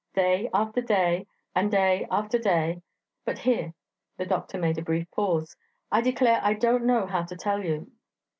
[0.15, 2.81] Day after day, and day after day...
[3.23, 3.37] but...
[3.37, 3.75] here..."
[4.17, 5.55] (The doctor made a brief pause.)
[5.91, 7.91] "I declare I don't know how to tell you."...